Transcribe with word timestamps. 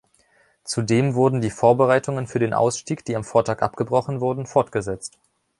Zudem 0.63 1.13
wurden 1.13 1.41
die 1.41 1.51
Vorbereitungen 1.51 2.25
für 2.25 2.39
den 2.39 2.55
Ausstieg, 2.55 3.05
die 3.05 3.15
am 3.15 3.23
Vortag 3.23 3.61
abgebrochen 3.61 4.19
wurden, 4.19 4.47
fortgesetzt. 4.47 5.19